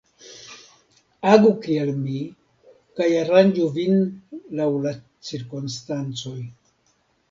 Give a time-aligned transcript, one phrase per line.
[1.31, 2.23] Agu kiel mi,
[3.01, 3.97] kaj aranĝu vin
[4.61, 4.99] laŭ la
[5.31, 6.39] cirkonstancoj.